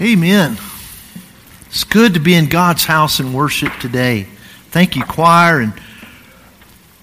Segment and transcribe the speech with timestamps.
[0.00, 0.58] Amen.
[1.66, 4.26] It's good to be in God's house and worship today.
[4.70, 5.72] Thank you, choir and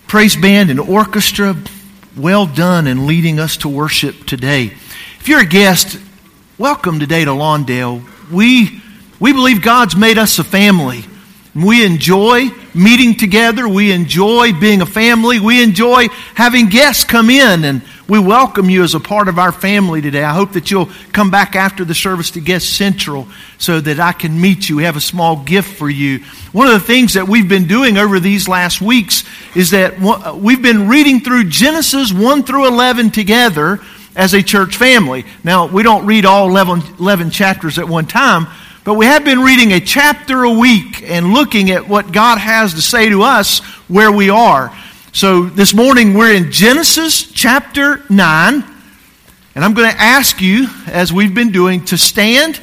[0.08, 1.56] praise band and orchestra.
[2.18, 4.74] Well done in leading us to worship today.
[5.22, 5.98] If you're a guest,
[6.58, 8.04] welcome today to Lawndale.
[8.30, 8.82] We,
[9.22, 11.06] we believe God's made us a family.
[11.56, 13.70] We enjoy meeting together.
[13.70, 15.40] We enjoy being a family.
[15.40, 19.54] We enjoy having guests come in and we welcome you as a part of our
[19.54, 20.22] family today.
[20.22, 23.26] I hope that you'll come back after the service to Guest Central
[23.58, 24.76] so that I can meet you.
[24.76, 26.20] We have a small gift for you.
[26.52, 29.24] One of the things that we've been doing over these last weeks
[29.56, 29.98] is that
[30.36, 33.80] we've been reading through Genesis 1 through 11 together
[34.14, 35.24] as a church family.
[35.46, 38.48] Now, we don't read all 11, 11 chapters at one time,
[38.84, 42.74] but we have been reading a chapter a week and looking at what God has
[42.74, 44.78] to say to us where we are.
[45.14, 48.64] So this morning we're in Genesis chapter 9,
[49.56, 52.62] and I'm going to ask you, as we've been doing, to stand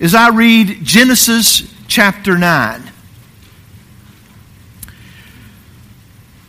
[0.00, 2.90] as I read Genesis chapter 9.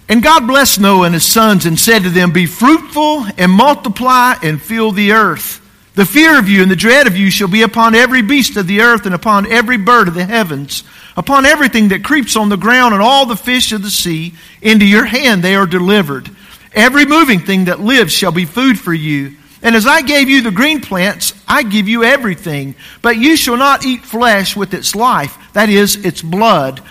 [0.08, 4.36] And God blessed Noah and his sons and said to them, Be fruitful and multiply
[4.42, 5.60] and fill the earth.
[5.96, 8.68] The fear of you and the dread of you shall be upon every beast of
[8.68, 10.86] the earth and upon every bird of the heavens
[11.18, 14.86] Upon everything that creeps on the ground and all the fish of the sea, into
[14.86, 16.30] your hand they are delivered.
[16.74, 19.38] Every moving thing that lives shall be food for you.
[19.62, 22.76] And as I gave you the green plants, I give you everything.
[23.02, 26.82] But you shall not eat flesh with its life, that is, its blood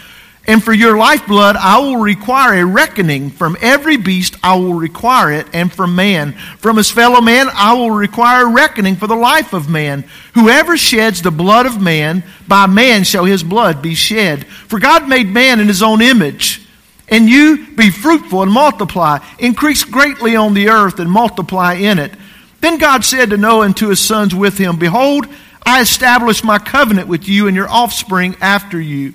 [0.46, 3.30] and for your lifeblood, I will require a reckoning.
[3.30, 6.32] From every beast, I will require it, and from man.
[6.58, 10.04] From his fellow man, I will require a reckoning for the life of man.
[10.34, 14.46] Whoever sheds the blood of man, by man shall his blood be shed.
[14.46, 16.60] For God made man in his own image.
[17.08, 22.12] And you be fruitful and multiply, increase greatly on the earth and multiply in it.
[22.60, 25.26] Then God said to Noah and to his sons with him, Behold,
[25.64, 29.14] I establish my covenant with you and your offspring after you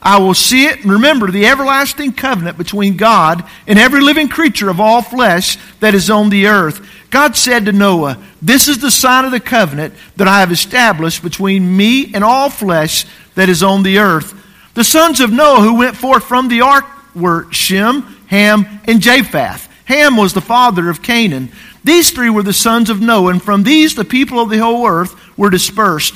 [0.00, 4.68] I will see it and remember the everlasting covenant between God and every living creature
[4.68, 6.86] of all flesh that is on the earth.
[7.10, 11.22] God said to Noah, This is the sign of the covenant that I have established
[11.22, 14.34] between me and all flesh that is on the earth.
[14.74, 16.84] The sons of Noah who went forth from the ark
[17.16, 19.68] were Shem, Ham, and Japheth.
[19.86, 21.50] Ham was the father of Canaan.
[21.82, 24.86] These three were the sons of Noah, and from these the people of the whole
[24.86, 26.14] earth were dispersed.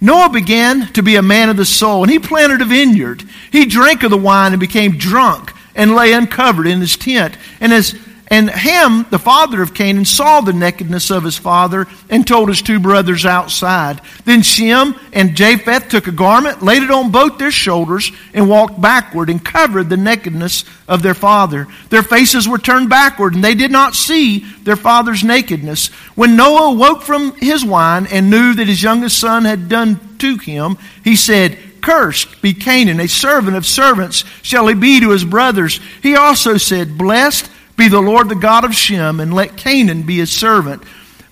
[0.00, 3.24] Noah began to be a man of the soul, and he planted a vineyard.
[3.50, 7.36] He drank of the wine and became drunk and lay uncovered in his tent.
[7.60, 7.98] And as
[8.30, 12.60] and Ham, the father of Canaan, saw the nakedness of his father and told his
[12.60, 14.02] two brothers outside.
[14.26, 18.78] Then Shem and Japheth took a garment, laid it on both their shoulders, and walked
[18.80, 21.66] backward and covered the nakedness of their father.
[21.88, 25.88] Their faces were turned backward, and they did not see their father's nakedness.
[26.14, 30.36] When Noah woke from his wine and knew that his youngest son had done to
[30.36, 35.24] him, he said, Cursed be Canaan, a servant of servants shall he be to his
[35.24, 35.80] brothers.
[36.02, 40.16] He also said, Blessed be the Lord the God of Shem, and let Canaan be
[40.16, 40.82] his servant.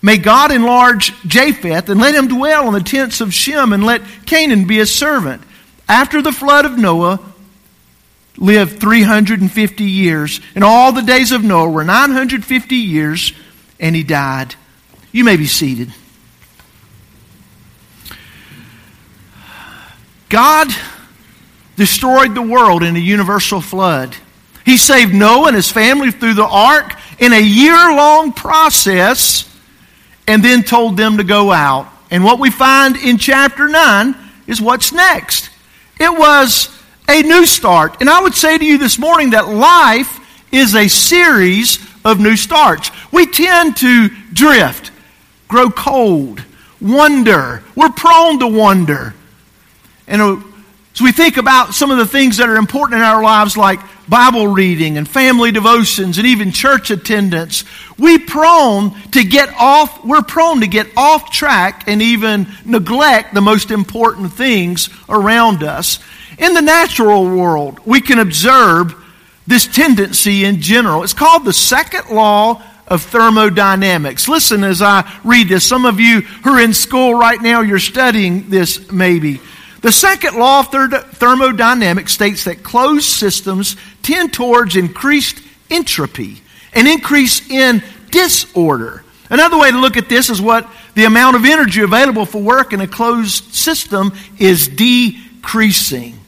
[0.00, 4.02] May God enlarge Japheth, and let him dwell in the tents of Shem, and let
[4.24, 5.42] Canaan be his servant.
[5.88, 7.20] After the flood of Noah,
[8.38, 13.32] lived 350 years, and all the days of Noah were 950 years,
[13.80, 14.54] and he died.
[15.10, 15.92] You may be seated.
[20.28, 20.68] God
[21.76, 24.16] destroyed the world in a universal flood.
[24.66, 29.48] He saved Noah and his family through the ark in a year long process
[30.26, 31.88] and then told them to go out.
[32.10, 34.16] And what we find in chapter 9
[34.48, 35.50] is what's next.
[36.00, 36.68] It was
[37.08, 38.00] a new start.
[38.00, 40.18] And I would say to you this morning that life
[40.50, 42.90] is a series of new starts.
[43.12, 44.90] We tend to drift,
[45.46, 46.44] grow cold,
[46.80, 47.62] wonder.
[47.76, 49.14] We're prone to wonder.
[50.08, 50.36] And uh,
[50.96, 53.80] So we think about some of the things that are important in our lives like
[54.08, 57.64] Bible reading and family devotions and even church attendance.
[57.98, 63.42] We prone to get off, we're prone to get off track and even neglect the
[63.42, 65.98] most important things around us.
[66.38, 68.94] In the natural world, we can observe
[69.46, 71.02] this tendency in general.
[71.02, 74.28] It's called the second law of thermodynamics.
[74.28, 75.66] Listen as I read this.
[75.66, 79.42] Some of you who are in school right now, you're studying this maybe.
[79.86, 80.66] The second law of
[81.12, 85.40] thermodynamics states that closed systems tend towards increased
[85.70, 86.42] entropy,
[86.72, 89.04] an increase in disorder.
[89.30, 92.72] Another way to look at this is what the amount of energy available for work
[92.72, 96.18] in a closed system is decreasing.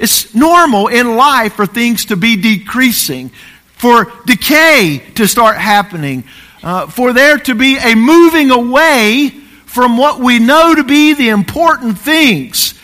[0.00, 3.30] It's normal in life for things to be decreasing,
[3.76, 6.24] for decay to start happening,
[6.64, 9.43] uh, for there to be a moving away
[9.74, 12.74] from what we know to be the important things.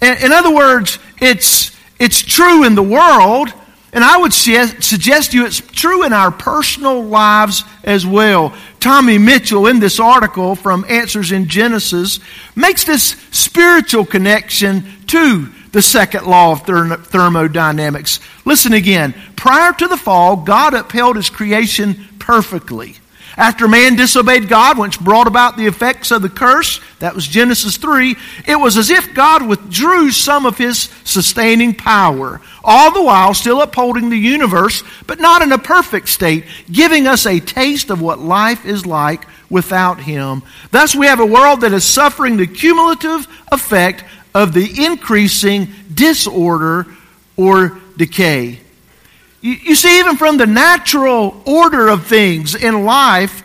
[0.00, 3.52] In other words, it's, it's true in the world,
[3.92, 8.54] and I would suggest to you it's true in our personal lives as well.
[8.78, 12.20] Tommy Mitchell, in this article from Answers in Genesis,
[12.56, 18.18] makes this spiritual connection to the second law of thermodynamics.
[18.46, 19.14] Listen again.
[19.36, 22.96] Prior to the fall, God upheld his creation perfectly.
[23.40, 27.78] After man disobeyed God, which brought about the effects of the curse, that was Genesis
[27.78, 28.14] 3,
[28.46, 33.62] it was as if God withdrew some of his sustaining power, all the while still
[33.62, 38.18] upholding the universe, but not in a perfect state, giving us a taste of what
[38.18, 40.42] life is like without him.
[40.70, 44.04] Thus, we have a world that is suffering the cumulative effect
[44.34, 46.86] of the increasing disorder
[47.38, 48.60] or decay.
[49.40, 53.42] You, you see, even from the natural order of things in life,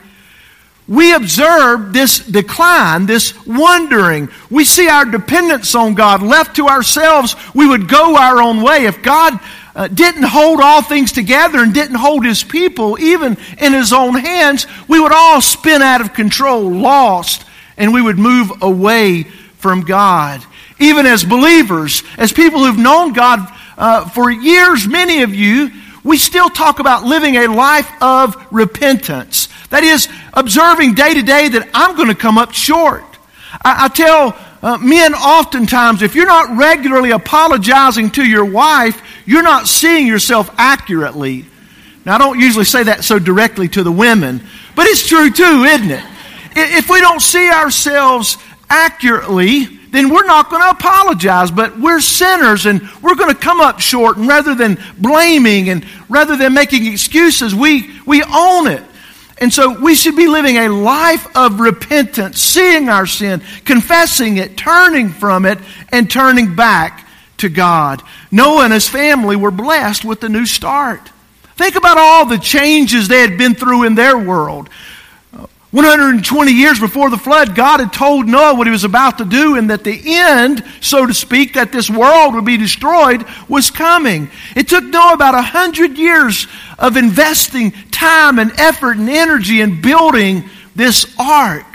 [0.88, 4.30] we observe this decline, this wandering.
[4.52, 6.22] We see our dependence on God.
[6.22, 8.86] Left to ourselves, we would go our own way.
[8.86, 9.40] If God
[9.76, 14.16] uh, didn't hold all things together and didn't hold His people even in His own
[14.16, 17.46] hands, we would all spin out of control, lost,
[17.78, 19.24] and we would move away
[19.58, 20.44] from God.
[20.80, 23.40] Even as believers, as people who've known God
[23.78, 25.72] uh, for years, many of you,
[26.06, 29.50] we still talk about living a life of repentance.
[29.72, 33.04] That is, observing day to day that I'm going to come up short.
[33.66, 39.44] I, I tell uh, men oftentimes, if you're not regularly apologizing to your wife, you're
[39.44, 41.46] not seeing yourself accurately.
[42.06, 44.44] Now, I don't usually say that so directly to the women,
[44.76, 46.04] but it's true too, isn't it?
[46.56, 48.38] If we don't see ourselves
[48.70, 51.52] accurately, then we're not going to apologize.
[51.52, 54.18] But we're sinners and we're going to come up short.
[54.18, 58.84] And rather than blaming and rather than making excuses, we, we own it.
[59.38, 64.56] And so we should be living a life of repentance, seeing our sin, confessing it,
[64.56, 65.60] turning from it,
[65.92, 67.06] and turning back
[67.38, 68.02] to God.
[68.32, 71.12] Noah and his family were blessed with a new start.
[71.58, 74.70] Think about all the changes they had been through in their world.
[75.76, 79.58] 120 years before the flood, God had told Noah what he was about to do
[79.58, 84.32] and that the end, so to speak, that this world would be destroyed was coming.
[84.56, 86.48] It took Noah about 100 years
[86.80, 90.46] of investing time and effort and energy in building
[90.78, 91.66] this ark.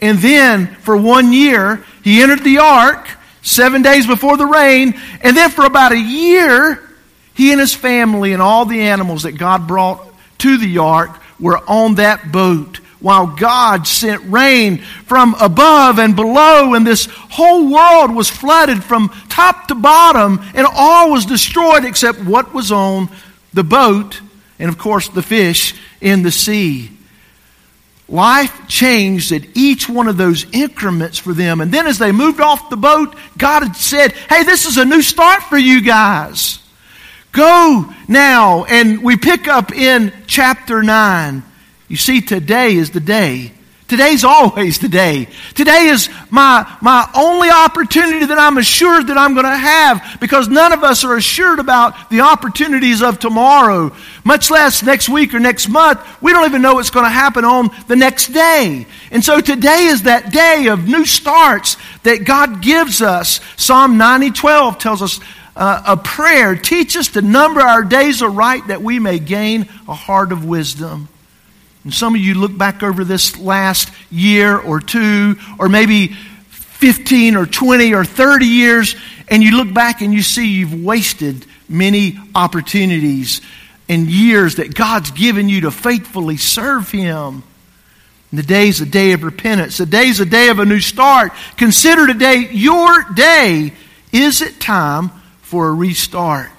[0.00, 3.08] And then for one year, he entered the ark
[3.42, 4.94] seven days before the rain.
[5.20, 6.80] And then for about a year,
[7.34, 10.06] he and his family and all the animals that God brought
[10.38, 16.74] to the ark were on that boat while God sent rain from above and below,
[16.74, 22.20] and this whole world was flooded from top to bottom, and all was destroyed except
[22.20, 23.08] what was on
[23.52, 24.20] the boat,
[24.58, 26.90] and of course the fish in the sea.
[28.08, 31.60] Life changed at each one of those increments for them.
[31.60, 34.84] And then as they moved off the boat, God had said, Hey, this is a
[34.84, 36.60] new start for you guys.
[37.32, 38.64] Go now.
[38.64, 41.42] And we pick up in chapter 9.
[41.88, 43.52] You see, today is the day.
[43.88, 45.28] Today's always the day.
[45.54, 50.48] Today is my, my only opportunity that I'm assured that I'm going to have because
[50.48, 55.38] none of us are assured about the opportunities of tomorrow, much less next week or
[55.38, 56.00] next month.
[56.20, 58.86] We don't even know what's going to happen on the next day.
[59.12, 63.38] And so today is that day of new starts that God gives us.
[63.56, 65.20] Psalm 90, 12 tells us
[65.54, 69.94] uh, a prayer, teach us to number our days aright that we may gain a
[69.94, 71.08] heart of wisdom.
[71.86, 77.36] And some of you look back over this last year or two, or maybe 15
[77.36, 78.96] or 20 or 30 years,
[79.28, 83.40] and you look back and you see you've wasted many opportunities
[83.88, 87.44] and years that God's given you to faithfully serve Him.
[88.32, 89.78] And the day is a day of repentance.
[89.78, 91.30] The day is a day of a new start.
[91.56, 93.72] Consider today your day
[94.10, 95.10] Is it time
[95.42, 96.50] for a restart?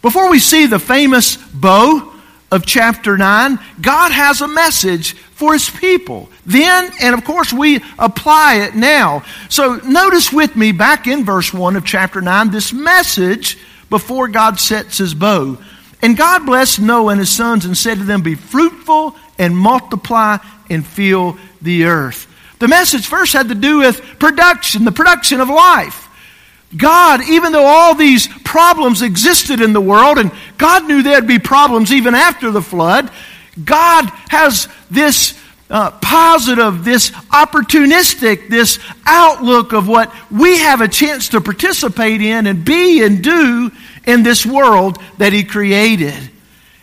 [0.00, 2.14] Before we see the famous bow
[2.50, 6.30] of chapter 9, God has a message for his people.
[6.46, 9.24] Then, and of course, we apply it now.
[9.48, 13.58] So notice with me back in verse 1 of chapter 9 this message
[13.90, 15.58] before God sets his bow.
[16.00, 20.38] And God blessed Noah and his sons and said to them, Be fruitful and multiply
[20.70, 22.26] and fill the earth.
[22.60, 26.07] The message first had to do with production, the production of life.
[26.76, 31.38] God, even though all these problems existed in the world, and God knew there'd be
[31.38, 33.10] problems even after the flood,
[33.64, 35.38] God has this
[35.70, 42.46] uh, positive, this opportunistic, this outlook of what we have a chance to participate in
[42.46, 43.70] and be and do
[44.06, 46.30] in this world that He created.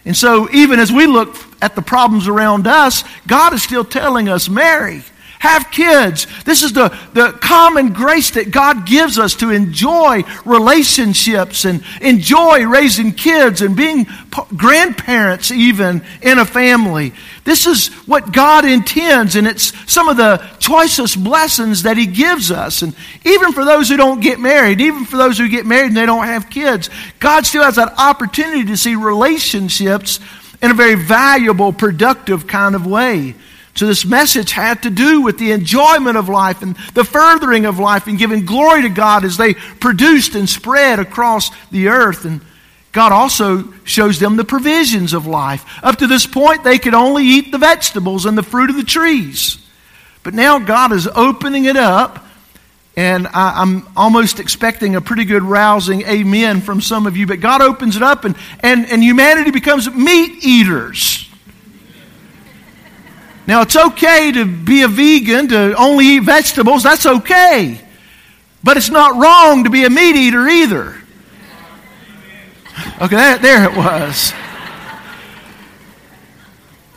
[0.03, 4.29] And so, even as we look at the problems around us, God is still telling
[4.29, 5.03] us, marry,
[5.45, 6.27] have kids.
[6.43, 12.65] This is the, the common grace that God gives us to enjoy relationships and enjoy
[12.65, 14.07] raising kids and being
[14.55, 17.13] grandparents, even in a family.
[17.43, 22.51] This is what God intends, and it's some of the choicest blessings that He gives
[22.51, 22.81] us.
[22.81, 25.97] And even for those who don't get married, even for those who get married and
[25.97, 30.19] they don't have kids, God still has that opportunity to see relationships
[30.61, 33.35] in a very valuable, productive kind of way.
[33.75, 37.77] So this message had to do with the enjoyment of life and the furthering of
[37.77, 42.23] life and giving glory to God as they produced and spread across the earth.
[42.23, 42.39] And
[42.93, 45.65] God also shows them the provisions of life.
[45.83, 48.83] Up to this point, they could only eat the vegetables and the fruit of the
[48.83, 49.57] trees.
[50.23, 52.25] But now God is opening it up.
[52.97, 57.27] And I, am almost expecting a pretty good rousing amen from some of you.
[57.27, 61.24] But God opens it up, and, and, and humanity becomes meat eaters.
[63.47, 66.83] Now, it's okay to be a vegan, to only eat vegetables.
[66.83, 67.79] That's okay.
[68.63, 70.95] But it's not wrong to be a meat eater either.
[73.01, 74.33] Okay, there, it was.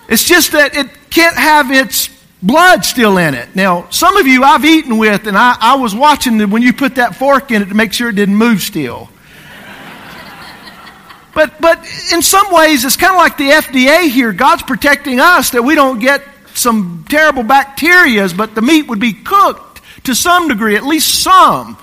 [0.08, 2.08] It's just that it can't have its
[2.42, 3.54] blood still in it.
[3.54, 6.94] Now, some of you I've eaten with, and I, I was watching when you put
[6.94, 9.10] that fork in it to make sure it didn't move still.
[11.34, 11.78] But, but
[12.12, 14.32] in some ways, it's kind of like the FDA here.
[14.32, 16.22] God's protecting us that we don't get
[16.58, 21.78] some terrible bacterias, but the meat would be cooked to some degree, at least some.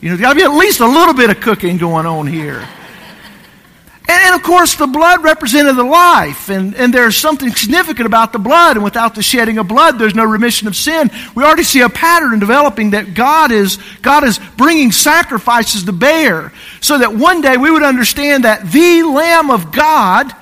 [0.00, 2.26] You know, there's got to be at least a little bit of cooking going on
[2.26, 2.66] here.
[4.08, 6.48] And, of course, the blood represented the life.
[6.48, 8.76] And, and there's something significant about the blood.
[8.76, 11.10] And without the shedding of blood, there's no remission of sin.
[11.36, 16.52] We already see a pattern developing that God is, God is bringing sacrifices to bear
[16.80, 20.34] so that one day we would understand that the Lamb of God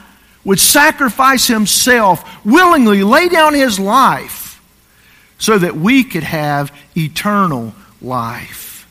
[0.44, 4.62] would sacrifice himself, willingly lay down his life,
[5.38, 8.86] so that we could have eternal life.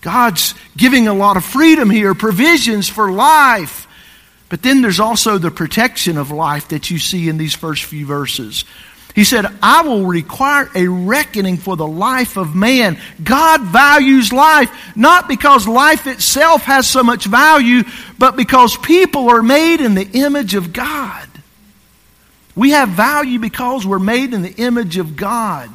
[0.00, 3.86] God's giving a lot of freedom here, provisions for life.
[4.48, 8.06] But then there's also the protection of life that you see in these first few
[8.06, 8.64] verses.
[9.18, 13.00] He said, I will require a reckoning for the life of man.
[13.20, 17.82] God values life, not because life itself has so much value,
[18.16, 21.28] but because people are made in the image of God.
[22.54, 25.68] We have value because we're made in the image of God.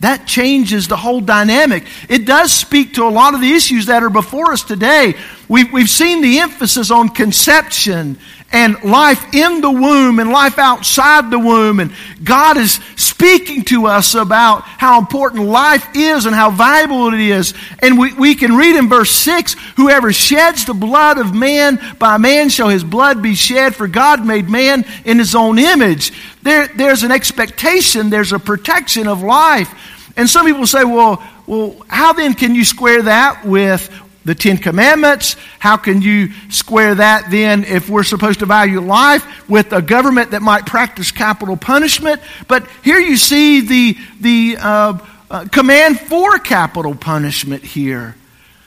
[0.00, 1.84] That changes the whole dynamic.
[2.08, 5.14] It does speak to a lot of the issues that are before us today.
[5.46, 8.18] We've, we've seen the emphasis on conception
[8.52, 11.80] and life in the womb and life outside the womb.
[11.80, 11.92] And
[12.24, 17.54] God is speaking to us about how important life is and how valuable it is.
[17.80, 22.18] And we, we can read in verse 6 Whoever sheds the blood of man, by
[22.18, 26.12] man shall his blood be shed, for God made man in his own image.
[26.42, 29.72] There, there's an expectation, there's a protection of life.
[30.16, 33.90] And some people say, well, well, how then can you square that with
[34.24, 35.36] the Ten Commandments.
[35.58, 40.32] How can you square that then if we're supposed to value life with a government
[40.32, 42.20] that might practice capital punishment?
[42.46, 44.98] But here you see the, the uh,
[45.30, 48.14] uh, command for capital punishment here.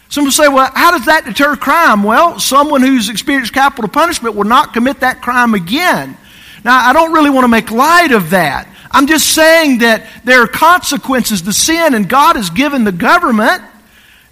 [0.09, 2.03] Some will say, well, how does that deter crime?
[2.03, 6.17] Well, someone who's experienced capital punishment will not commit that crime again.
[6.63, 8.67] Now, I don't really want to make light of that.
[8.93, 13.63] I'm just saying that there are consequences to sin, and God has given the government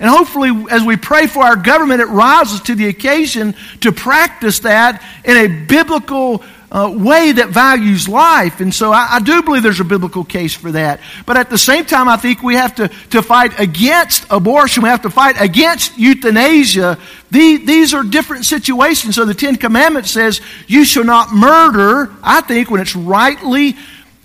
[0.01, 4.61] and hopefully, as we pray for our government, it rises to the occasion to practice
[4.61, 8.61] that in a biblical uh, way that values life.
[8.61, 11.01] And so I, I, do believe there's a biblical case for that.
[11.27, 14.81] But at the same time, I think we have to, to fight against abortion.
[14.81, 16.97] We have to fight against euthanasia.
[17.29, 19.15] The, these are different situations.
[19.15, 23.75] So the Ten Commandments says, you shall not murder, I think, when it's rightly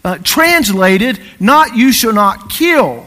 [0.07, 3.05] uh, translated, not you shall not kill.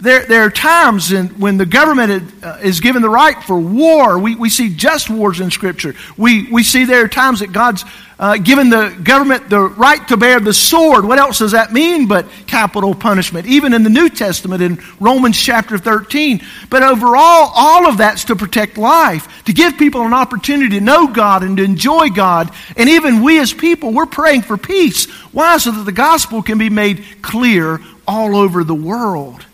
[0.00, 4.18] there, there are times in, when the government uh, is given the right for war.
[4.18, 5.94] We, we see just wars in Scripture.
[6.16, 7.84] We, we see there are times that God's
[8.22, 11.04] uh, given the government the right to bear the sword.
[11.04, 13.48] What else does that mean but capital punishment?
[13.48, 16.40] Even in the New Testament in Romans chapter 13.
[16.70, 21.08] But overall, all of that's to protect life, to give people an opportunity to know
[21.08, 22.52] God and to enjoy God.
[22.76, 25.10] And even we as people, we're praying for peace.
[25.32, 25.58] Why?
[25.58, 29.44] So that the gospel can be made clear all over the world.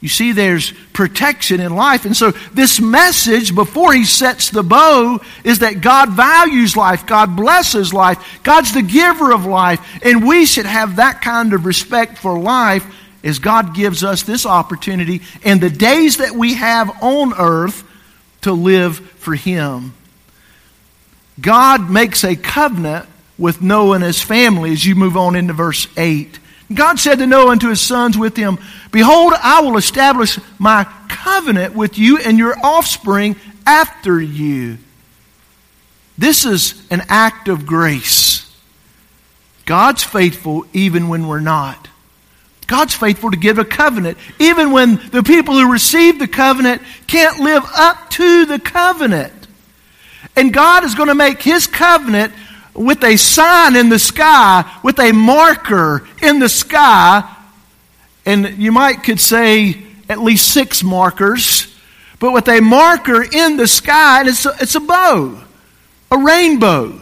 [0.00, 2.06] You see, there's protection in life.
[2.06, 7.36] And so, this message before he sets the bow is that God values life, God
[7.36, 12.16] blesses life, God's the giver of life, and we should have that kind of respect
[12.16, 12.86] for life
[13.22, 17.84] as God gives us this opportunity in the days that we have on earth
[18.40, 19.92] to live for Him.
[21.38, 23.06] God makes a covenant
[23.38, 26.38] with Noah and his family as you move on into verse 8.
[26.72, 28.58] God said to Noah and to his sons with him,
[28.92, 33.36] Behold, I will establish my covenant with you and your offspring
[33.66, 34.78] after you.
[36.16, 38.46] This is an act of grace.
[39.64, 41.88] God's faithful even when we're not.
[42.66, 47.40] God's faithful to give a covenant, even when the people who receive the covenant can't
[47.40, 49.32] live up to the covenant.
[50.36, 52.32] And God is going to make His covenant
[52.74, 57.36] with a sign in the sky, with a marker in the sky,
[58.24, 61.74] and you might could say at least six markers,
[62.18, 65.42] but with a marker in the sky, and it's a, it's a bow,
[66.10, 67.00] a rainbow.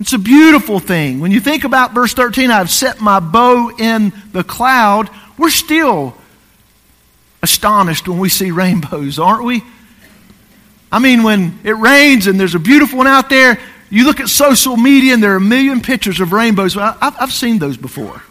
[0.00, 1.20] It's a beautiful thing.
[1.20, 6.16] When you think about verse 13, I've set my bow in the cloud, we're still
[7.42, 9.62] astonished when we see rainbows, aren't we?
[10.90, 13.58] I mean, when it rains and there's a beautiful one out there,
[13.94, 16.76] you look at social media and there are a million pictures of rainbows.
[16.76, 18.22] I've, I've seen those before.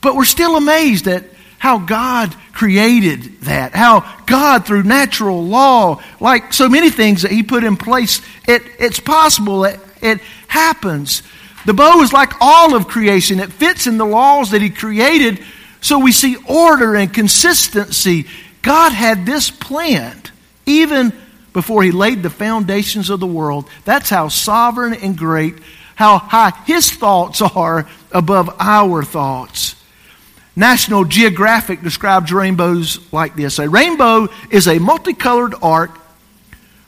[0.00, 1.24] But we're still amazed at
[1.58, 7.44] how God created that, how God, through natural law, like so many things that He
[7.44, 11.22] put in place, it, it's possible, it, it happens.
[11.64, 15.44] The bow is like all of creation, it fits in the laws that He created,
[15.80, 18.26] so we see order and consistency.
[18.62, 20.32] God had this planned,
[20.66, 21.12] even
[21.52, 23.68] before he laid the foundations of the world.
[23.84, 25.56] That's how sovereign and great,
[25.94, 29.76] how high his thoughts are above our thoughts.
[30.56, 35.99] National Geographic describes rainbows like this A rainbow is a multicolored arc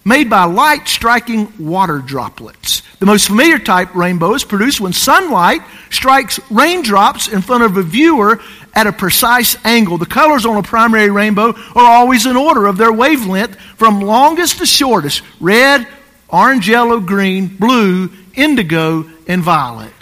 [0.04, 2.82] made by light striking water droplets.
[2.98, 7.82] The most familiar type rainbow is produced when sunlight strikes raindrops in front of a
[7.82, 8.40] viewer
[8.74, 9.98] at a precise angle.
[9.98, 14.58] The colors on a primary rainbow are always in order of their wavelength from longest
[14.58, 15.86] to shortest red,
[16.28, 19.92] orange, yellow, green, blue, indigo, and violet.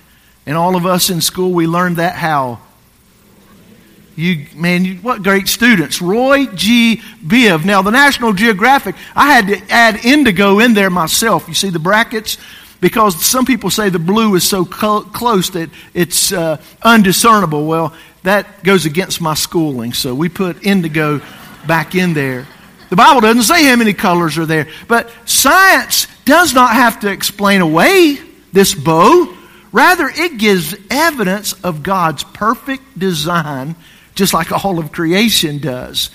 [0.47, 2.61] And all of us in school, we learned that how?
[4.21, 6.03] You, man, you, what great students.
[6.03, 7.01] Roy G.
[7.25, 7.65] Biv.
[7.65, 11.49] Now, the National Geographic, I had to add indigo in there myself.
[11.49, 12.37] You see the brackets?
[12.83, 17.67] Because some people say the blue is so close that it's uh, undiscernible.
[17.67, 19.95] Well, that goes against my schooling.
[19.95, 21.23] So we put indigo
[21.67, 22.47] back in there.
[22.91, 27.11] The Bible doesn't say how many colors are there, but science does not have to
[27.11, 28.19] explain away
[28.53, 29.35] this bow.
[29.73, 33.77] Rather, it gives evidence of God's perfect design,
[34.15, 36.11] just like all of creation does.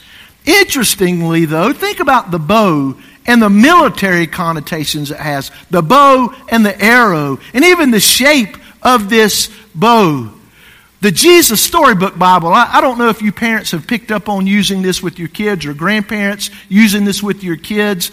[0.46, 6.66] Interestingly, though, think about the bow and the military connotations it has the bow and
[6.66, 10.32] the arrow, and even the shape of this bow.
[11.02, 14.48] The Jesus Storybook Bible, I, I, don't know if you parents have picked up on
[14.48, 18.12] using this with your kids or grandparents using this with your kids,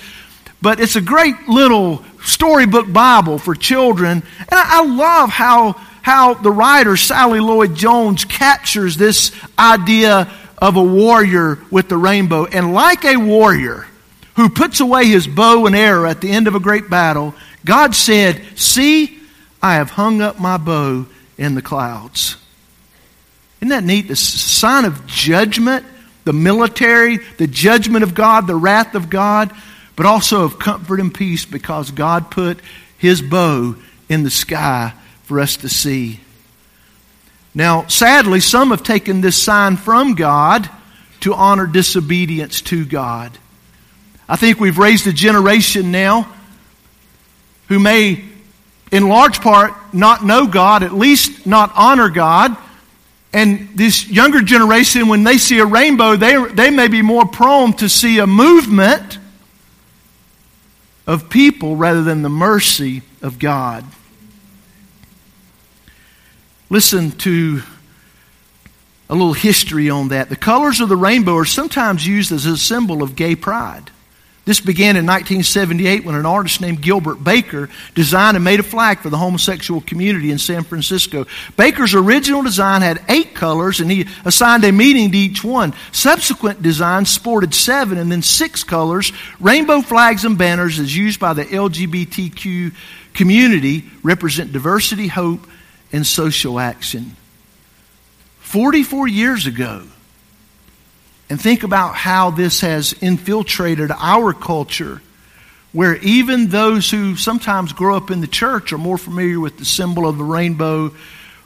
[0.61, 4.23] but it's a great little storybook Bible for children.
[4.39, 10.77] And I, I love how, how the writer, Sally Lloyd Jones, captures this idea of
[10.77, 12.45] a warrior with the rainbow.
[12.45, 13.87] And like a warrior
[14.37, 17.35] who puts away his bow and arrow at the end of a great battle,
[17.65, 19.19] God said, See,
[19.63, 21.07] I have hung up my bow
[21.39, 22.37] in the clouds.
[23.61, 24.09] Isn't that neat?
[24.09, 25.87] The sign of judgment,
[26.25, 29.53] the military, the judgment of God, the wrath of God,
[29.95, 32.59] but also of comfort and peace because God put
[32.99, 33.77] his bow
[34.09, 34.95] in the sky
[35.33, 36.21] for us to see.
[37.55, 40.69] Now, sadly, some have taken this sign from God
[41.21, 43.33] to honor disobedience to God.
[44.29, 46.31] I think we've raised a generation now
[47.69, 48.23] who may,
[48.91, 52.55] in large part, not know God, at least not honor God
[53.33, 57.73] and this younger generation, when they see a rainbow, they, they may be more prone
[57.79, 59.19] to see a movement
[61.07, 63.87] of people rather than the mercy of God.
[66.73, 67.61] Listen to
[69.11, 70.31] a little history on that.
[70.31, 73.91] The colors of the rainbow are sometimes used as a symbol of gay pride.
[74.47, 79.01] This began in 1978 when an artist named Gilbert Baker designed and made a flag
[79.01, 81.27] for the homosexual community in San Francisco.
[81.59, 85.75] Baker's original design had eight colors and he assigned a meaning to each one.
[85.93, 89.13] Subsequent designs sported seven and then six colors.
[89.41, 92.75] Rainbow flags and banners, as used by the LGBTQ
[93.13, 95.47] community, represent diversity, hope,
[95.93, 97.17] and social action.
[98.41, 99.83] 44 years ago,
[101.31, 105.01] and think about how this has infiltrated our culture,
[105.73, 109.65] where even those who sometimes grow up in the church are more familiar with the
[109.65, 110.91] symbol of the rainbow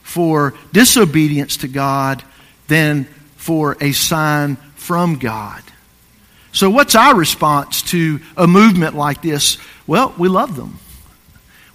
[0.02, 2.24] for disobedience to God
[2.66, 3.04] than
[3.36, 5.62] for a sign from God.
[6.52, 9.58] So, what's our response to a movement like this?
[9.86, 10.78] Well, we love them.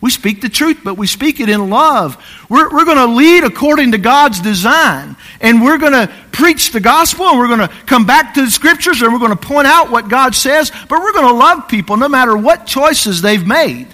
[0.01, 2.17] We speak the truth, but we speak it in love.
[2.49, 5.15] We're, we're going to lead according to God's design.
[5.39, 8.49] And we're going to preach the gospel and we're going to come back to the
[8.49, 11.67] scriptures and we're going to point out what God says, but we're going to love
[11.67, 13.87] people no matter what choices they've made.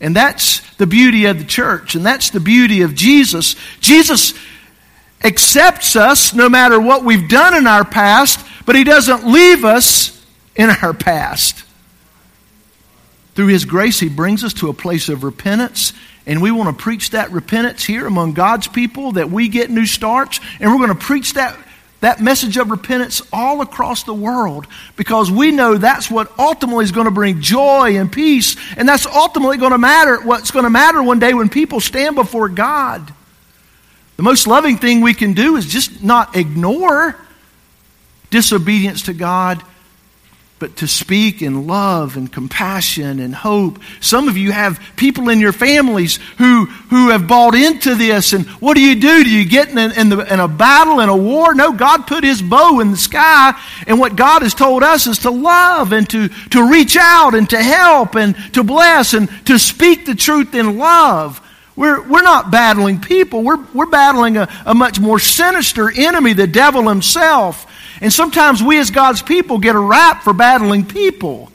[0.00, 3.54] And that's the beauty of the church, and that's the beauty of Jesus.
[3.78, 4.34] Jesus
[5.22, 10.26] accepts us no matter what we've done in our past, but He doesn't leave us
[10.56, 11.62] in our past.
[13.34, 15.92] Through His grace, He brings us to a place of repentance.
[16.26, 19.86] And we want to preach that repentance here among God's people that we get new
[19.86, 20.38] starts.
[20.60, 21.58] And we're going to preach that,
[22.00, 24.66] that message of repentance all across the world
[24.96, 28.56] because we know that's what ultimately is going to bring joy and peace.
[28.76, 32.14] And that's ultimately going to matter, what's going to matter one day when people stand
[32.14, 33.12] before God.
[34.16, 37.16] The most loving thing we can do is just not ignore
[38.30, 39.62] disobedience to God
[40.62, 43.80] but to speak in love and compassion and hope.
[43.98, 48.32] Some of you have people in your families who, who have bought into this.
[48.32, 49.24] And what do you do?
[49.24, 51.52] Do you get in, in, the, in a battle, in a war?
[51.52, 53.60] No, God put his bow in the sky.
[53.88, 57.50] And what God has told us is to love and to, to reach out and
[57.50, 61.40] to help and to bless and to speak the truth in love.
[61.74, 63.42] We're, we're not battling people.
[63.42, 67.66] We're, we're battling a, a much more sinister enemy, the devil himself.
[68.02, 71.52] And sometimes we as God's people get a rap for battling people.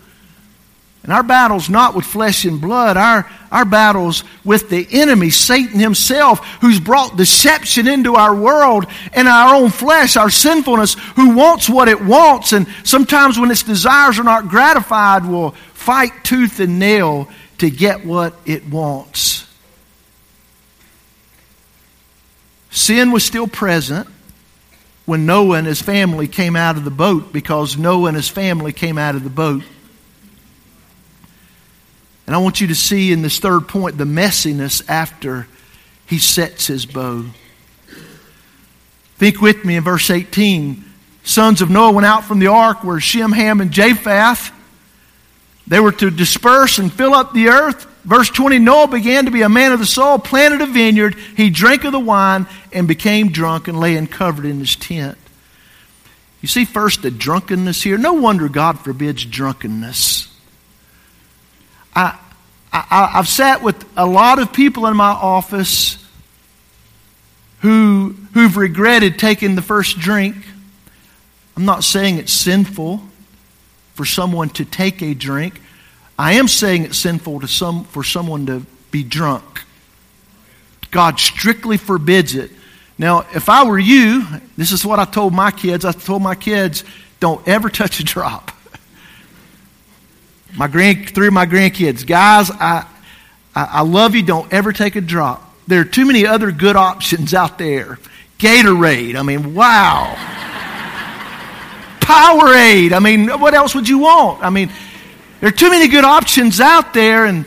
[1.03, 2.95] And our battle's not with flesh and blood.
[2.95, 9.27] Our, our battle's with the enemy, Satan himself, who's brought deception into our world and
[9.27, 12.53] our own flesh, our sinfulness, who wants what it wants.
[12.53, 18.05] And sometimes when its desires are not gratified, will fight tooth and nail to get
[18.05, 19.45] what it wants.
[22.69, 24.07] Sin was still present
[25.07, 28.73] when Noah and his family came out of the boat because Noah and his family
[28.73, 29.63] came out of the boat.
[32.27, 35.47] And I want you to see in this third point the messiness after
[36.05, 37.23] he sets his bow.
[39.15, 40.83] Think with me in verse 18.
[41.23, 44.51] Sons of Noah went out from the ark were Shem, Ham, and Japheth.
[45.67, 47.87] They were to disperse and fill up the earth.
[48.07, 51.15] Verse 20 Noah began to be a man of the soul, planted a vineyard.
[51.35, 55.17] He drank of the wine and became drunk and lay uncovered in his tent.
[56.39, 57.97] You see, first, the drunkenness here.
[57.97, 60.33] No wonder God forbids drunkenness.
[61.93, 62.17] I,
[62.71, 65.97] I, I've sat with a lot of people in my office
[67.59, 70.37] who, who've regretted taking the first drink.
[71.57, 73.01] I'm not saying it's sinful
[73.95, 75.59] for someone to take a drink.
[76.17, 79.63] I am saying it's sinful to some, for someone to be drunk.
[80.89, 82.51] God strictly forbids it.
[82.97, 84.25] Now, if I were you,
[84.57, 85.85] this is what I told my kids.
[85.85, 86.83] I told my kids,
[87.19, 88.51] don't ever touch a drop.
[90.55, 92.87] My grand, three of my grandkids, guys, I,
[93.53, 94.23] I, I love you.
[94.23, 95.43] Don't ever take a drop.
[95.67, 97.99] There are too many other good options out there.
[98.39, 99.15] Gatorade.
[99.15, 100.15] I mean, wow.
[101.99, 102.93] Powerade.
[102.93, 104.43] I mean, what else would you want?
[104.43, 104.71] I mean,
[105.39, 107.45] there are too many good options out there, and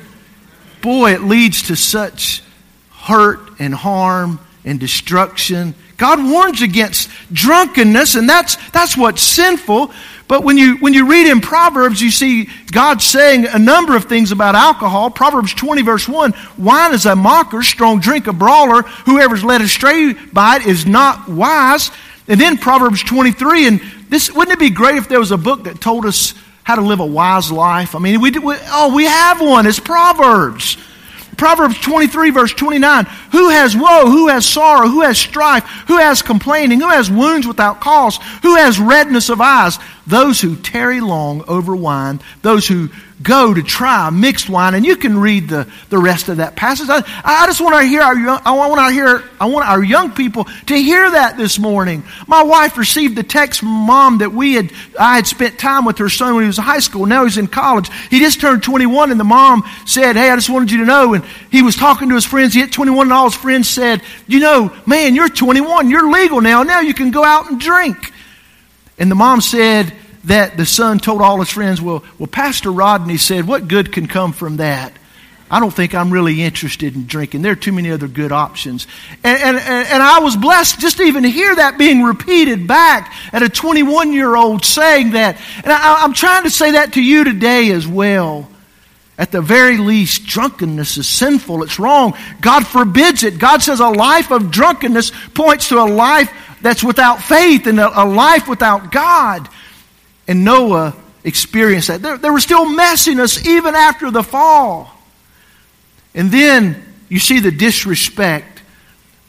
[0.80, 2.42] boy, it leads to such
[2.90, 5.74] hurt and harm and destruction.
[5.96, 9.92] God warns against drunkenness, and that's, that's what's sinful.
[10.28, 14.04] But when you, when you read in Proverbs, you see God saying a number of
[14.04, 15.10] things about alcohol.
[15.10, 18.82] Proverbs 20, verse 1 Wine is a mocker, strong drink a brawler.
[18.82, 21.90] Whoever's led astray by it is not wise.
[22.28, 25.64] And then Proverbs 23, and this wouldn't it be great if there was a book
[25.64, 27.94] that told us how to live a wise life?
[27.94, 29.66] I mean, we, we oh, we have one.
[29.66, 30.76] It's Proverbs.
[31.36, 33.06] Proverbs 23, verse 29.
[33.32, 34.10] Who has woe?
[34.10, 34.88] Who has sorrow?
[34.88, 35.64] Who has strife?
[35.88, 36.80] Who has complaining?
[36.80, 38.18] Who has wounds without cause?
[38.42, 39.78] Who has redness of eyes?
[40.10, 42.90] those who tarry long over wine, those who
[43.22, 46.88] go to try mixed wine, and you can read the, the rest of that passage.
[46.88, 49.82] I, I just want to hear our young, I want to hear I want our
[49.82, 52.04] young people to hear that this morning.
[52.26, 55.98] My wife received the text from mom that we had I had spent time with
[55.98, 57.06] her son when he was in high school.
[57.06, 57.90] Now he's in college.
[58.10, 61.14] He just turned 21, and the mom said, "Hey, I just wanted you to know."
[61.14, 62.54] And he was talking to his friends.
[62.54, 65.90] He hit 21, and all his friends said, "You know, man, you're 21.
[65.90, 66.62] You're legal now.
[66.62, 68.12] Now you can go out and drink."
[68.98, 69.92] And the mom said
[70.24, 74.06] that the son told all his friends, well, well, Pastor Rodney said, what good can
[74.06, 74.92] come from that?
[75.50, 77.42] I don't think I'm really interested in drinking.
[77.42, 78.86] There are too many other good options.
[79.24, 83.42] And, and, and I was blessed just to even hear that being repeated back at
[83.42, 85.38] a 21 year old saying that.
[85.56, 88.48] And I, I'm trying to say that to you today as well.
[89.18, 91.64] At the very least, drunkenness is sinful.
[91.64, 92.16] It's wrong.
[92.40, 93.38] God forbids it.
[93.38, 98.02] God says a life of drunkenness points to a life that's without faith and a,
[98.02, 99.48] a life without God.
[100.30, 102.02] And Noah experienced that.
[102.02, 104.88] There, there was still messiness even after the fall.
[106.14, 108.62] And then you see the disrespect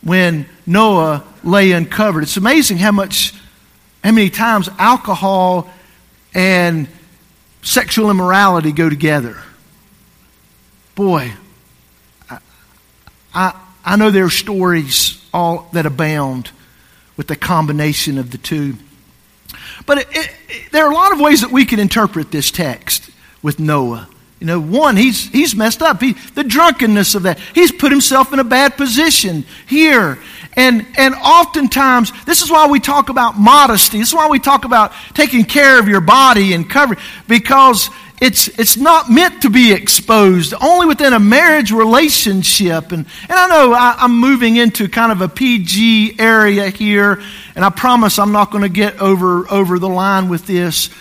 [0.03, 2.21] when Noah lay uncovered.
[2.21, 3.33] It's amazing how much,
[4.03, 5.71] how many times alcohol
[6.35, 6.87] and
[7.63, 9.41] sexual immorality go together.
[10.93, 11.33] Boy,
[12.29, 12.37] I,
[13.33, 16.51] I, I know there are stories all that abound
[17.17, 18.75] with the combination of the two.
[19.85, 20.31] But it, it,
[20.71, 23.09] there are a lot of ways that we can interpret this text
[23.41, 24.07] with Noah.
[24.39, 26.01] You know, one, he's, he's messed up.
[26.01, 27.39] He, the drunkenness of that.
[27.53, 30.17] He's put himself in a bad position here.
[30.53, 33.99] And, and oftentimes, this is why we talk about modesty.
[33.99, 37.89] This is why we talk about taking care of your body and covering, because
[38.21, 42.91] it's, it's not meant to be exposed, only within a marriage relationship.
[42.91, 47.19] And, and I know I, I'm moving into kind of a PG area here,
[47.55, 50.91] and I promise I'm not going to get over, over the line with this.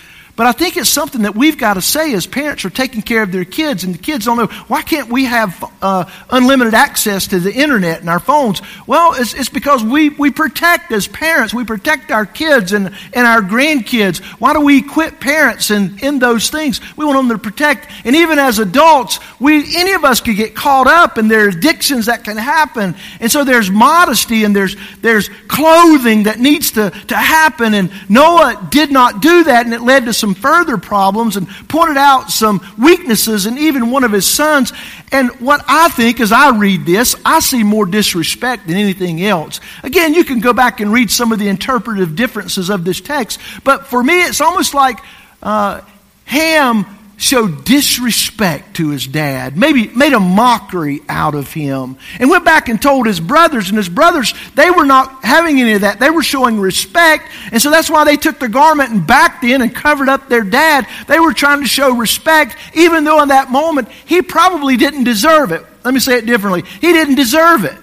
[0.41, 3.23] But I think it's something that we've got to say as parents are taking care
[3.23, 7.27] of their kids, and the kids don't know, why can't we have uh, unlimited access
[7.27, 8.63] to the internet and our phones?
[8.87, 13.27] Well, it's, it's because we, we protect as parents, we protect our kids and, and
[13.27, 14.23] our grandkids.
[14.41, 16.81] Why do we equip parents in, in those things?
[16.97, 17.91] We want them to protect.
[18.07, 21.49] And even as adults, we, any of us could get caught up, and there are
[21.49, 22.95] addictions that can happen.
[23.21, 27.75] And so there's modesty and there's, there's clothing that needs to, to happen.
[27.75, 31.49] And Noah did not do that, and it led to some some further problems and
[31.69, 34.73] pointed out some weaknesses in even one of his sons.
[35.13, 39.61] And what I think as I read this, I see more disrespect than anything else.
[39.83, 43.41] Again, you can go back and read some of the interpretive differences of this text,
[43.65, 44.99] but for me, it's almost like
[45.43, 45.81] uh,
[46.27, 46.87] Ham
[47.21, 52.71] showed disrespect to his dad, maybe made a mockery out of him, and went back
[52.71, 56.01] and told his brothers, and his brothers, they were not having any of that.
[56.01, 59.61] They were showing respect, and so that's why they took their garment and backed in
[59.61, 60.87] and covered up their dad.
[61.09, 65.53] They were trying to show respect, even though in that moment he probably didn't deserve
[65.53, 65.65] it.
[65.85, 66.63] Let me say it differently.
[66.81, 67.77] He didn't deserve it.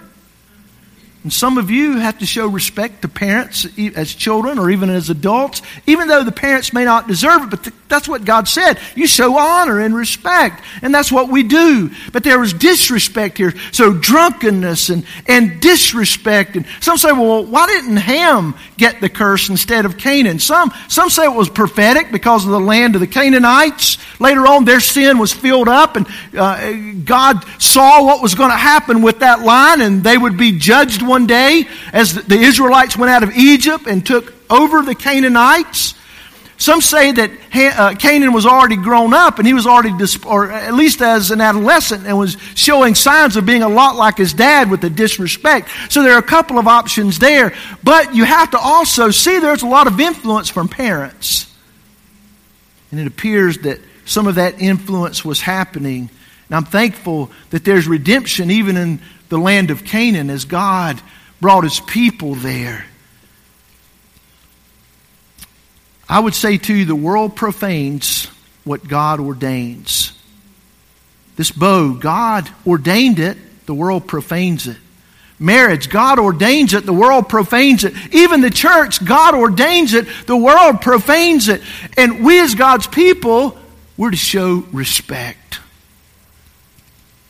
[1.27, 5.09] And some of you have to show respect to parents as children or even as
[5.09, 8.79] adults, even though the parents may not deserve it, but that's what God said.
[8.95, 11.91] You show honor and respect, and that's what we do.
[12.13, 13.53] But there was disrespect here.
[13.73, 16.55] So drunkenness and, and disrespect.
[16.55, 20.39] And some say, well, why didn't Ham get the curse instead of Canaan?
[20.39, 23.97] Some, some say it was prophetic because of the land of the Canaanites.
[24.21, 28.55] Later on, their sin was filled up, and uh, God saw what was going to
[28.55, 32.95] happen with that line, and they would be judged one one day as the Israelites
[32.95, 35.95] went out of Egypt and took over the Canaanites.
[36.57, 39.93] Some say that uh, Canaan was already grown up and he was already,
[40.27, 44.17] or at least as an adolescent, and was showing signs of being a lot like
[44.17, 45.69] his dad with the disrespect.
[45.89, 47.51] So there are a couple of options there.
[47.83, 51.51] But you have to also see there's a lot of influence from parents.
[52.91, 56.11] And it appears that some of that influence was happening.
[56.49, 61.01] And I'm thankful that there's redemption even in the land of Canaan as God
[61.39, 62.85] brought his people there.
[66.09, 68.27] I would say to you, the world profanes
[68.63, 70.13] what God ordains.
[71.35, 74.77] This bow, God ordained it, the world profanes it.
[75.39, 77.93] Marriage, God ordains it, the world profanes it.
[78.11, 81.61] Even the church, God ordains it, the world profanes it.
[81.95, 83.55] And we as God's people,
[83.97, 85.59] we're to show respect.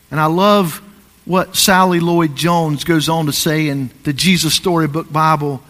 [0.10, 0.82] And I love
[1.28, 5.62] what Sally Lloyd Jones goes on to say in the Jesus Storybook Bible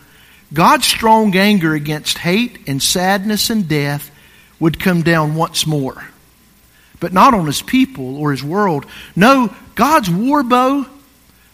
[0.54, 4.12] God's strong anger against hate and sadness and death
[4.60, 6.08] would come down once more.
[7.00, 8.86] But not on his people or his world.
[9.16, 10.86] No, God's war bow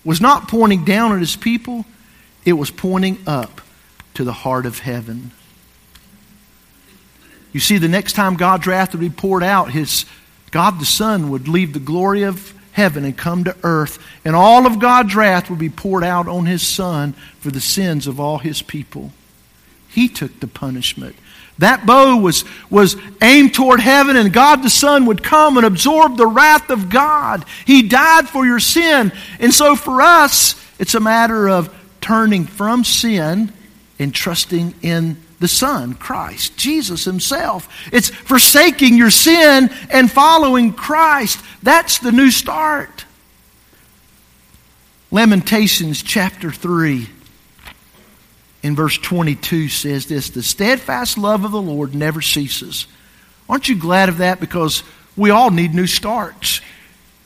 [0.03, 1.85] was not pointing down at his people,
[2.45, 3.61] it was pointing up
[4.15, 5.31] to the heart of heaven.
[7.53, 10.05] You see, the next time God's wrath would be poured out, his
[10.51, 14.65] God the Son would leave the glory of heaven and come to earth, and all
[14.65, 18.39] of God's wrath would be poured out on his Son for the sins of all
[18.39, 19.11] his people.
[19.87, 21.15] He took the punishment.
[21.59, 26.17] That bow was, was aimed toward heaven, and God the Son would come and absorb
[26.17, 27.45] the wrath of God.
[27.65, 29.11] He died for your sin.
[29.39, 33.53] And so for us, it's a matter of turning from sin
[33.99, 37.67] and trusting in the Son, Christ, Jesus Himself.
[37.91, 41.37] It's forsaking your sin and following Christ.
[41.61, 43.03] That's the new start.
[45.11, 47.09] Lamentations chapter 3
[48.63, 52.87] in verse 22 says this The steadfast love of the Lord never ceases.
[53.49, 54.39] Aren't you glad of that?
[54.39, 54.81] Because
[55.17, 56.61] we all need new starts.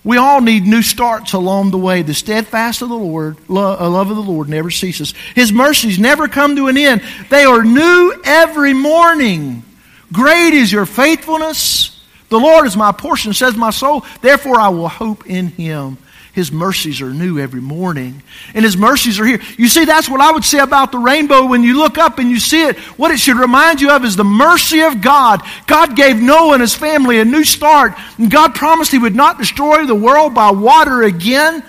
[0.08, 2.02] We all need new starts along the way.
[2.02, 5.14] The steadfast of the Lord, uh, love of the Lord never ceases.
[5.36, 7.04] His mercies never come to an end.
[7.30, 9.66] They are new every morning.
[10.14, 12.06] Great is your faithfulness.
[12.30, 14.06] The Lord is my portion, says my soul.
[14.22, 15.98] Therefore I will hope in him.
[16.38, 18.22] His mercies are new every morning.
[18.54, 19.42] And His mercies are here.
[19.58, 22.30] You see, that's what I would say about the rainbow when you look up and
[22.30, 22.78] you see it.
[22.96, 25.42] What it should remind you of is the mercy of God.
[25.66, 27.94] God gave Noah and his family a new start.
[28.20, 31.64] And God promised He would not destroy the world by water again.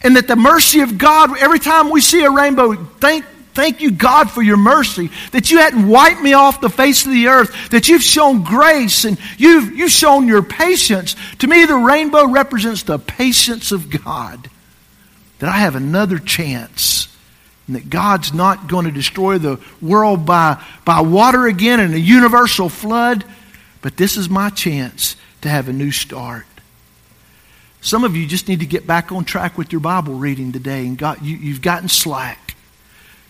[0.00, 3.90] And that the mercy of God, every time we see a rainbow, thank Thank you,
[3.90, 7.70] God, for your mercy, that you hadn't wiped me off the face of the earth,
[7.70, 11.16] that you've shown grace and you've, you've shown your patience.
[11.40, 14.48] To me, the rainbow represents the patience of God,
[15.40, 17.14] that I have another chance,
[17.66, 22.00] and that God's not going to destroy the world by, by water again and a
[22.00, 23.22] universal flood,
[23.82, 26.46] but this is my chance to have a new start.
[27.82, 30.86] Some of you just need to get back on track with your Bible reading today,
[30.86, 32.51] and got, you, you've gotten slack.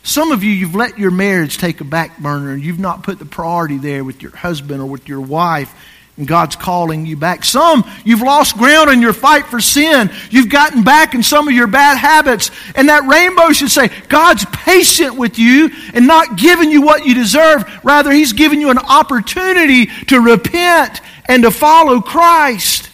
[0.02, 3.18] Some of you, you've let your marriage take a back burner and you've not put
[3.18, 5.72] the priority there with your husband or with your wife,
[6.18, 7.42] and God's calling you back.
[7.42, 10.10] Some, you've lost ground in your fight for sin.
[10.30, 12.50] You've gotten back in some of your bad habits.
[12.74, 17.14] And that rainbow should say, God's patient with you and not giving you what you
[17.14, 17.64] deserve.
[17.82, 22.90] Rather, He's giving you an opportunity to repent and to follow Christ.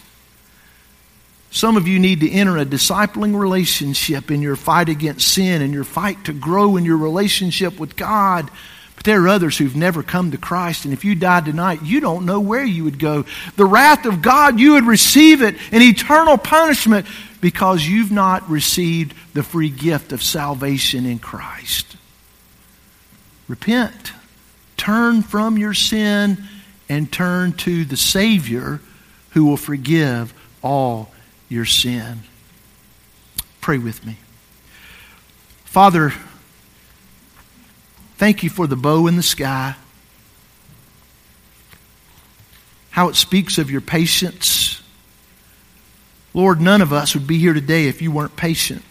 [1.50, 5.72] Some of you need to enter a discipling relationship in your fight against sin and
[5.72, 8.50] your fight to grow in your relationship with God.
[8.96, 12.00] But there are others who've never come to Christ, and if you died tonight, you
[12.00, 13.24] don't know where you would go.
[13.56, 17.06] The wrath of God, you would receive it, an eternal punishment,
[17.40, 21.96] because you've not received the free gift of salvation in Christ.
[23.46, 24.12] Repent.
[24.76, 26.38] Turn from your sin
[26.88, 28.80] and turn to the Savior
[29.30, 31.12] who will forgive all
[31.48, 32.20] your sin.
[33.60, 34.16] Pray with me.
[35.64, 36.12] Father,
[38.16, 39.76] thank you for the bow in the sky,
[42.90, 44.82] how it speaks of your patience.
[46.34, 48.82] Lord, none of us would be here today if you weren't patient.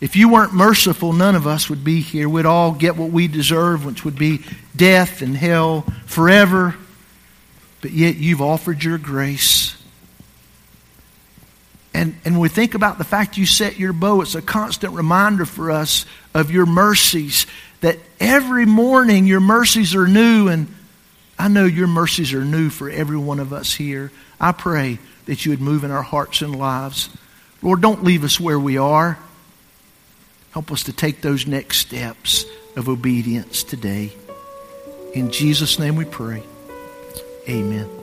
[0.00, 2.28] If you weren't merciful, none of us would be here.
[2.28, 4.40] We'd all get what we deserve, which would be
[4.74, 6.74] death and hell forever.
[7.80, 9.76] But yet you've offered your grace.
[11.94, 14.94] And, and when we think about the fact you set your bow, it's a constant
[14.94, 17.46] reminder for us of your mercies,
[17.80, 20.74] that every morning your mercies are new, and
[21.38, 24.10] I know your mercies are new for every one of us here.
[24.40, 27.10] I pray that you would move in our hearts and lives.
[27.60, 29.18] Lord, don't leave us where we are.
[30.52, 32.44] Help us to take those next steps
[32.76, 34.12] of obedience today.
[35.14, 36.42] In Jesus' name we pray.
[37.48, 38.01] Amen.